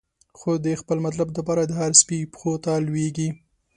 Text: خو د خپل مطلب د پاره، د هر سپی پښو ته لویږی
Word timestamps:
خو 0.37 0.51
د 0.65 0.67
خپل 0.81 0.97
مطلب 1.05 1.27
د 1.33 1.37
پاره، 1.47 1.63
د 1.67 1.71
هر 1.81 1.91
سپی 2.01 2.19
پښو 2.31 2.53
ته 2.63 2.71
لویږی 2.87 3.29